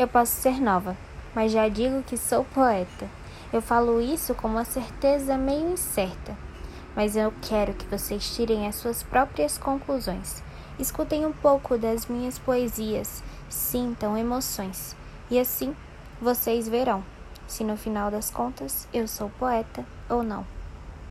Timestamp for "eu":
0.00-0.08, 3.52-3.60, 7.16-7.30, 18.94-19.06